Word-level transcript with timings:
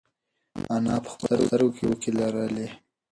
انا 0.75 0.95
په 1.03 1.09
خپلو 1.13 1.41
سترگو 1.47 1.71
کې 1.75 1.83
اوښکې 1.87 2.11
لرلې. 2.19 2.67